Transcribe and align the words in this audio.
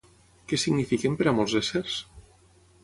Què 0.51 0.59
signifiquen 0.61 1.19
per 1.21 1.29
a 1.33 1.37
molts 1.41 1.57
éssers? 1.63 2.01